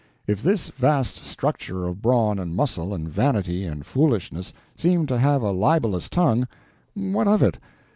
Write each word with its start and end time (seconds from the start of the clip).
If 0.25 0.41
this 0.41 0.69
vast 0.71 1.23
structure 1.25 1.85
of 1.85 2.01
brawn 2.01 2.39
and 2.39 2.55
muscle 2.55 2.91
and 2.91 3.07
vanity 3.07 3.65
and 3.65 3.85
foolishness 3.85 4.51
seemed 4.75 5.07
to 5.09 5.19
have 5.19 5.43
a 5.43 5.51
libelous 5.51 6.09
tongue, 6.09 6.47
what 6.95 7.27
of 7.27 7.43
it? 7.43 7.59